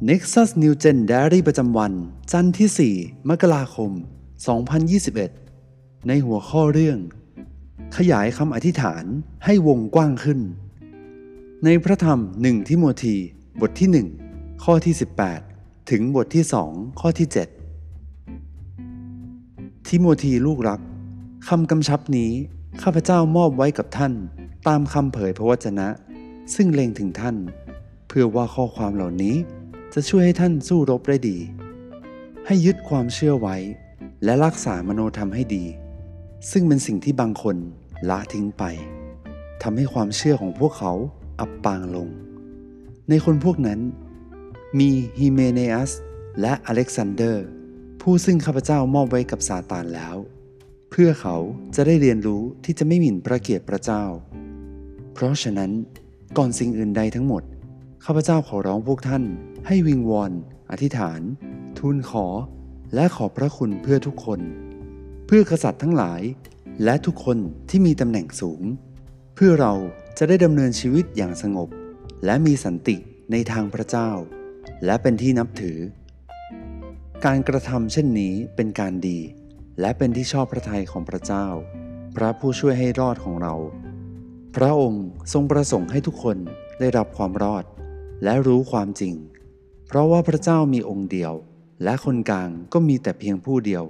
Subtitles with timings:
[0.00, 1.92] Nexus New Gen Diary ประจำวัน
[2.32, 3.90] จันทร์ที่ 4 มกราคม
[4.78, 6.98] 2021 ในหัวข้อเรื่อง
[7.96, 9.04] ขยายคำอธิษฐาน
[9.44, 10.40] ให้วงกว้างขึ้น
[11.64, 13.16] ในพระธรรม1ทิโมธี
[13.60, 13.88] บทที่
[14.24, 14.94] 1 ข้อที่
[15.42, 17.28] 18 ถึงบทที่ 2 ข้อที่
[19.32, 20.80] 7 ทิโมธีลูกรัก
[21.48, 22.30] คำกำชับนี้
[22.82, 24.12] ข้าพเจ้ามอบไว้กับท่าน
[24.68, 25.88] ตามคำเผยพระวจนะ
[26.54, 27.36] ซึ่งเล็งถึงท่าน
[28.08, 29.36] เพื่อว่าข้อความเหล่านี้
[29.94, 31.38] จะช่วยให้ท่านสู้รบได้ดี
[32.46, 33.56] ให้ยึดความเชื่อไว้
[34.24, 35.64] และรักษามโนธรรมให้ดี
[36.50, 37.56] ซึ่งเป็นสิ่งที่บางคน
[38.08, 38.64] ละทิ้งไป
[39.62, 40.92] ทำให้ความเชื่อของพวกเขา
[41.40, 42.08] อับปางลง
[43.08, 43.80] ในคนพวกนั้น
[44.78, 45.92] มีฮิเมเนอัส
[46.40, 47.46] และอเล็กซานเดอร์
[48.00, 50.16] ผู้ซึ่งข้าพเจ้ามอบไว้กับซาตานแล้ว
[50.90, 51.36] เพื่อเขา
[51.76, 54.04] จะได้เรียนรู้ที่จะไม่หมิ่นพระเกียรติพระเจ้า
[55.12, 55.70] เพราะฉะนั้น
[56.36, 57.42] ก่อนสิ่งอื่นใดทั้งหมด
[58.04, 59.24] ข้าพเจ้าขอร้องพวกท่าน
[59.66, 60.32] ให้วิงวอน
[60.70, 61.20] อธิษฐาน
[61.78, 62.26] ทูลขอ
[62.94, 64.40] และขอบพระคุณเพื่อทุกคน
[65.26, 66.22] เพื่อกษัตริย์ทั้งหลาย
[66.84, 67.38] และทุกคน
[67.70, 68.62] ที่มีตำแหน่งสูง
[69.34, 69.74] เพื่อเรา
[70.18, 71.68] จะได้ดำเนินชีวิตอย่างสงบ
[72.24, 72.96] และมีสันติ
[73.32, 74.10] ในทางพระเจ้า
[74.84, 75.78] และเป็นที่นับถือ
[77.24, 79.18] การกระทำเช่นนี้เป็นการดี
[79.80, 81.46] และเป็นที่ชอบพระทัยของพระเจ้า
[82.16, 83.54] พระผู้ช่วยให้รอดของเรา
[84.56, 86.36] พระองค์ทรงประสงค์ให้ทุกคน
[86.80, 87.64] ได้รับความรอด
[88.24, 89.14] และรู้ความจริง
[89.86, 91.32] เพราะว่าพระเจ้ามีองค์เดียว
[91.84, 93.84] และคนกลางก็มีแต่เพียงผู้เดียว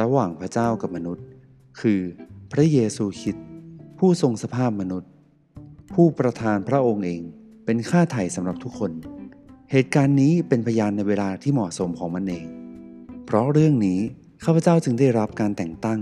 [0.00, 1.26] ระหว่างพระเจ้ากับมนุษย์
[1.80, 2.00] คือ
[2.52, 3.46] พระเยซูคริสต์
[3.98, 5.10] ผู้ทรงสภาพมนุษย์
[5.92, 7.22] ผู้ประทานพระองค์เอง
[7.64, 8.92] เป็นค่าไถ่สำหรับทุกคน
[9.70, 12.46] เหตุการณ์นี้เป็นพยานในเวลาที่เหมาะสมของมันเอง
[13.26, 14.00] เพราะเรื่องนี้
[14.44, 16.00] ข้าพเจ้าจึงได้รับการแต่งตั้ง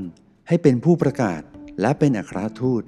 [0.48, 1.41] ให้เป็นผู้ประกาศ
[1.81, 2.83] และเป็นอัครทูต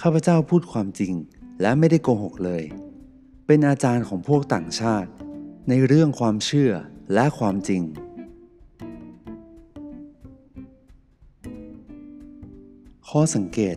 [0.00, 1.12] ข้าพเจ้าพูดความจริง
[1.60, 2.62] และไม่ได้โกหกเลย
[3.46, 5.10] เป็นอาจารย์ของพวกต่างชาติ
[5.68, 6.72] ในเรื่องความเชื่อ
[7.14, 7.82] และความจริง
[13.08, 13.76] ข้อสังเกต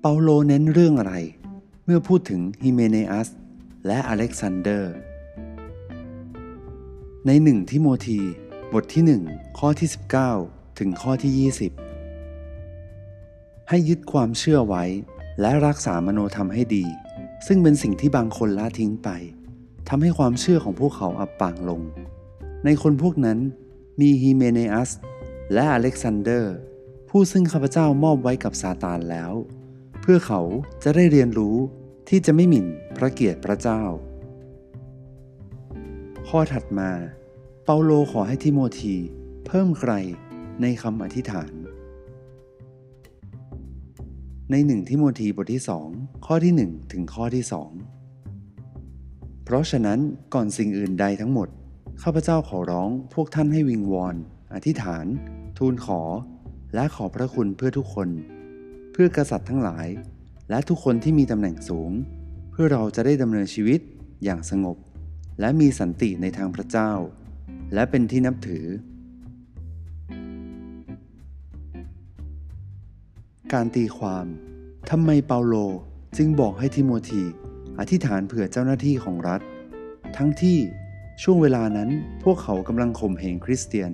[0.00, 1.14] เปาโลเน้นเรื่องอะไร
[1.84, 3.28] เมื่อพูดถึงฮิเมเนอัส
[3.86, 4.94] และอเล็กซานเดอร์
[7.26, 8.20] ในหนึ่งทิโมธี
[8.72, 9.88] บทที่ 1 ข้อที่
[10.32, 11.78] 19 ถึงข้อที่ 20
[13.68, 14.84] ให้ยึดความเชื่อไว้
[15.40, 16.84] และรักษามโนธรรมให้ดี
[17.46, 19.08] ซึ่งเป็นสิ่งที่บางคนละทิ้งไป
[19.88, 21.82] ทำให้ความเชื่อของพวกเขาอับปางลง
[22.64, 23.38] ในคนพวกนั้น
[24.00, 24.90] มีฮิเมเนอัส
[25.52, 26.54] และอเล็กซานเดอร์
[27.08, 29.32] ผู้ซึ่งข้าพเจ้ามอบไว้กับซาตานแล้ว
[30.00, 30.40] เพื่อเขา
[30.84, 31.56] จะได้เรียนรู้
[32.08, 32.66] ที่จะไม่หมิ่น
[32.96, 33.82] พระเกียรติพระเจ้า
[36.28, 36.90] ข้อถัดมา
[37.64, 38.94] เปาโลขอให้ทิโมธี
[39.46, 39.92] เพิ่มใคร
[40.60, 41.52] ในคำอธิษฐาน
[44.50, 45.88] ในหนึ่งทิโมธีบทที่สอง
[46.26, 47.44] ข้อที่ 1 ถึงข้อที่
[48.24, 49.98] 2 เพราะฉะนั้น
[50.34, 51.48] ก่อนสิ่งอื่นใดทั้งหมด
[52.02, 54.14] ข้าพเจ้าขอร้องพวกท่านให้วิงวอน
[54.54, 55.06] อธิษฐาน
[55.58, 56.00] ทูลขอ
[56.74, 58.08] และขอพระคุณเพื่อทุกคน
[58.92, 59.86] เพื่อกษัตริย์ทั้งหลาย
[60.50, 61.90] และทุกคนที่มีตำแหน่งสูง
[62.50, 63.80] เพื่อเราจะได้ดำเนินชีวิต
[64.24, 64.76] อย่างสงบ
[65.40, 66.92] และมีสันติในทางพระเจ้า
[67.74, 68.66] และเป็นที่นับถือ
[73.54, 74.26] การตีความ
[74.90, 75.54] ทำไมเปาโล
[76.16, 77.22] จึงบอกให้ทิโมธี
[77.78, 79.40] อธิษฐานเผื่อเจ้าหน้าที่ของรัฐ
[80.16, 80.58] ทั้งที่
[81.22, 81.90] ช่วงเวลานั้น
[82.24, 83.90] พวกเขากำลังข่มเหงคริสเตียน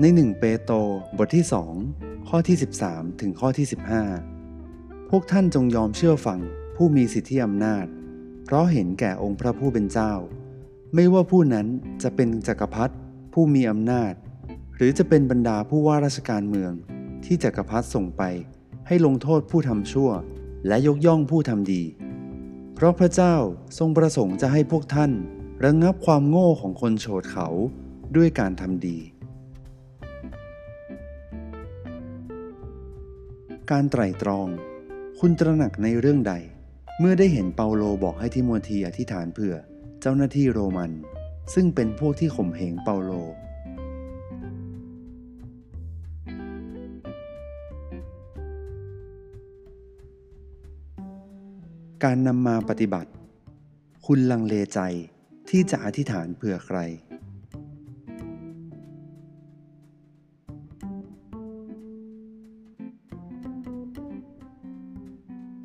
[0.00, 0.76] ในหนึ่งเปโตร
[1.16, 1.44] บทที่
[1.86, 2.56] 2ข้อที่
[2.86, 3.66] 13 ถึงข้อที่
[4.38, 6.40] 15 พวกท่านจงยอมเชื่อฟัง
[6.76, 7.86] ผู้มีสิทธิอำนาจ
[8.44, 10.12] เพราะเห็นแก่องค์พระผู้เป็นเจ้า
[10.94, 11.66] ไม่ว่าผู้นั้น
[12.02, 12.94] จะเป็นจักรพรรดิ
[13.32, 14.14] ผู้มีอำนาจ
[14.76, 16.72] หรือจะเป็นบรรดาผู้ว่าราชการเมือง
[17.24, 18.22] ที่จักรพรรดิส่งไป
[18.86, 20.10] ให้ลงโทษผู้ทำชั่ว
[20.66, 21.82] และยกย่องผู้ทำดี
[22.74, 23.34] เพราะพระเจ้า
[23.78, 25.12] ทรงประสงค์จะให้พวกท่าน
[25.64, 27.48] ระงงับความโง่ของคนโฉดเขา
[28.16, 28.98] ด้วยการทำดี
[33.70, 34.48] การไตร่ตรอง
[35.18, 36.34] คุณตระหนักในเรื่องใด
[37.00, 39.54] เมื่อได้เห็นเปาโลบอกให้ทิโมธีอธิษฐานเผื่อ
[40.00, 40.92] เจ้าหน้าที่โรมัน
[41.54, 43.12] ซึ่งเป็นพวกที่ข่มเหงเปาโล
[52.10, 53.10] การนำมาปฏิบัติ
[54.06, 54.80] คุณลังเลใจ
[55.50, 56.78] ที่จะอธิษฐานเผื่อใคร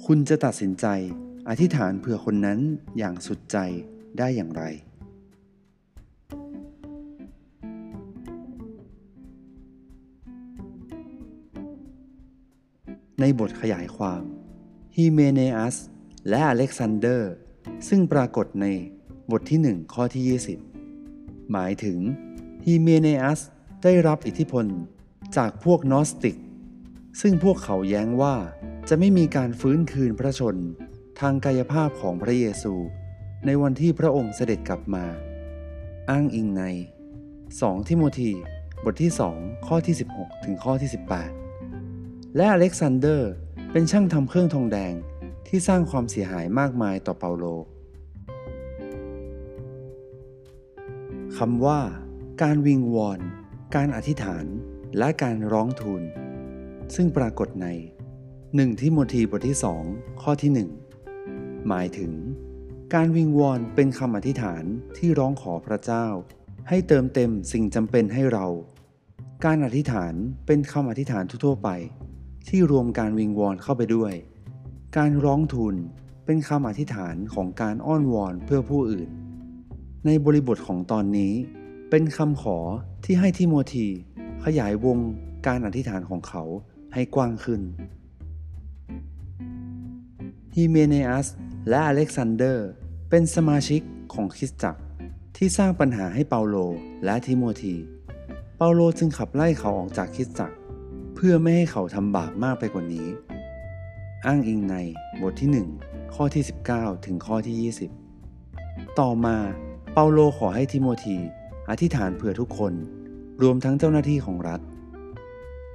[0.06, 0.86] คุณจะตัดสินใจ
[1.50, 2.60] อธิษฐานเผื่อคนนั้น
[2.98, 3.58] อย่างสุดใจ
[4.18, 4.64] ได้อย่างไร
[13.20, 14.22] ในบทขยายความ
[14.96, 15.78] ฮิเมเนอัส
[16.30, 17.34] และอเล็กซานเดอร์
[17.88, 18.66] ซึ่งปรากฏใน
[19.32, 20.24] บทที่ 1 ข้อที่
[20.90, 21.98] 20 หมายถึง
[22.66, 23.42] ฮีเมเนอัส
[23.84, 24.66] ได้รับอิทธิพล
[25.38, 26.38] จากพวกนอสติก
[27.22, 28.36] ซึ่งพวกเขาแย้งว่า
[28.90, 30.56] จะไม่มีการฟื้นคืนพระชน
[31.20, 32.74] ทางกายภาพของพระเยซู
[33.46, 35.06] ในวันที่พระองค์เสด็จกลับมา
[36.10, 36.64] อ้างอิงใน
[37.28, 38.32] 2 ทิโมธี
[38.84, 40.90] บทที่ 2 ข้อที่ 16 ถึงข้อที่
[41.62, 43.32] 18 และอเล็กซานเดอร์
[43.72, 44.94] เป็นช่างทำเครื่องทองแดง
[45.54, 47.46] ที่สร้างความเสียหายมากมายต่อเปาโล
[51.38, 51.80] คำว่า
[52.42, 53.20] การวิงวอน
[53.76, 54.46] การอธิษฐาน
[54.98, 56.04] และการร้องทูล
[56.96, 57.68] ซึ่งปรากฏใน
[58.26, 59.58] 1ทิโมธีบทที่
[59.88, 60.52] 2ข้อที่
[61.14, 62.12] 1 หมายถึง
[62.94, 64.64] การวิงวอนเป็นคำอธิษฐาน
[64.98, 66.06] ที่ร้องขอพระเจ้า
[66.70, 68.48] ให้เติมเต็มสิ่งจำเป็นให้เรา
[69.46, 70.14] การอธิษฐาน
[70.46, 71.70] เป็นคำอธิษฐานทั่วไป
[72.50, 74.16] ที่รวมการวิงวอนเข้าไปด้วย
[74.98, 75.76] การร้องทูล
[76.26, 79.10] เป็นคำอธิษฐานของการอ้อนวอนเพื่อผู้อื่น
[80.06, 81.34] ในบริบทของตอนนี้
[81.90, 82.58] เป็นคำขอ
[83.04, 83.88] ที่ให้ทิโมธี
[84.46, 84.98] ขยายวง
[85.48, 86.44] การอธิษฐานของเขา
[86.94, 87.62] ให้กว้างขึ้น
[90.56, 91.28] ฮิเมเนอัส
[91.70, 92.68] และอเล็กซานเดอร์
[93.10, 93.82] เป็นสมาชิก
[94.14, 94.82] ของคริสตจักร
[95.38, 96.56] ที่สร้างปัญหาให้เปาโล
[97.06, 97.76] และทิโมธี
[98.58, 100.56] เปาโลจึงขับไล่เขาออกจากคริสตจักร
[101.16, 103.08] เพื่อไม่ให้เขาทำบาปมากไปกว่านี้
[104.28, 104.76] อ้างอิงใน
[105.22, 105.50] บทที่
[105.84, 107.74] 1 ข้อที่ 19 ถึงข้อที่
[108.28, 109.38] 20 ต่อมา
[109.94, 111.18] เปาโลขอให้ทิโมธี
[111.70, 112.74] อธิษฐานเผื่อทุกคน
[113.42, 114.62] รวมทั้งเจ้าหน้าที่ของรัฐ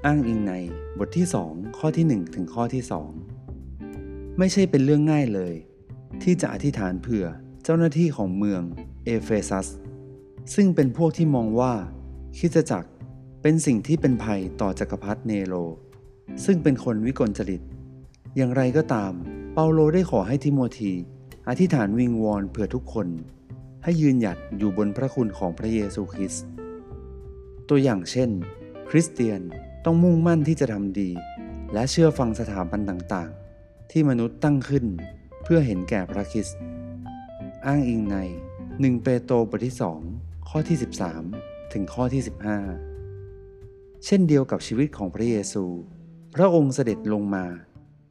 [0.07, 0.55] อ้างอิงใน
[0.99, 2.83] บทที่ 2 ข้อที่ 1 ถึงข้อที่
[3.61, 5.55] 2 ไม่ใช่เป็นเรื่องง่ายเลย
[6.23, 7.25] ที่จะอธิษฐานเผื่อ
[7.65, 8.63] เจ้าหน้าที่ของเมือง
[9.05, 9.67] เอเฟซัส
[10.55, 11.73] ซึ่งเป็นพวกที่มองว่า
[12.39, 12.91] คริสตจักร
[13.43, 15.55] เป็นสิ่งที่เป็นภัยต่อจักรพรรดิเนโร
[16.45, 17.63] ซึ่งเป็นคนวิกลจริต
[18.37, 19.13] อย่างไรก็ตาม
[19.55, 20.93] เปาโลได้ขอให้ทิโมธี
[21.49, 23.09] อธิษฐานวิงวอนเผื่อทุกคน
[23.83, 26.45] ให้ยืนหยัดอยู่บนพระคุณของพระเยซูคริสต์
[27.69, 28.31] ตัวอย่างเช่น
[28.89, 29.41] คริสเตียน
[29.85, 31.11] ต้องมุ่งมั่นที่จะทำดี
[31.73, 34.85] และเชื่อฟังสถาบันต่างๆ ที่มนุษย์ตั้งขึ้น
[35.43, 36.59] เพื่อเห็นแก่พระคริสต์
[37.67, 38.17] อ้างอิงใน
[38.61, 39.77] 1 เปโตรบทที่
[40.11, 40.77] 2 ข้อที่
[41.25, 42.23] 13 ถึงข้อที่
[43.13, 45.65] 15 เช่นเดียวกับชีวิตของพระเยซู
[46.35, 47.47] พระองค์เสด็จลงมา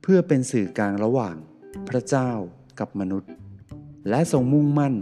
[0.07, 1.36] เพื่อเป็นสื่อกลางระหว่าง
[1.90, 2.31] พระเจ้า
[2.80, 3.31] กับมนุษย์
[4.10, 4.96] และทรงมุ่งมั่น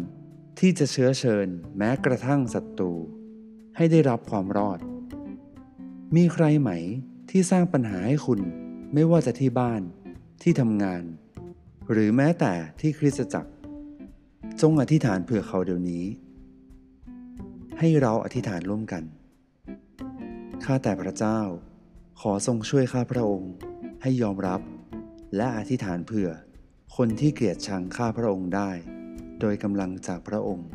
[0.60, 1.48] ที่จะเชื้อเชิญ
[1.78, 2.94] แม้กระทั่งศัตรู
[3.76, 4.80] ให้ได้รับความรอด
[6.16, 6.72] มีใครไหม
[7.30, 8.40] ที่สร้างปัญหาให้คุณ
[8.94, 9.82] ไม่ว่าจะที่บ้าน
[10.44, 11.04] ที่ทำงาน
[11.92, 13.52] หรือแม้แต่ที่คริสตจักร
[14.62, 16.04] จงอธิษฐานเผื่อเขาเดี๋ยวนี้
[17.80, 19.04] ให้เราอธิษฐานร่วมกัน
[20.64, 21.40] ข้าแต่พระเจ้า
[22.22, 23.54] ขอทรงช่วยข้าพระองค์
[24.02, 24.62] ให้ยอมรับ
[25.36, 26.30] และอธิษฐานเผื่อ
[26.96, 28.72] คนที่เกลียดชังข้าพระองค์ได้
[29.40, 30.68] โดยกำลังจากพระองค์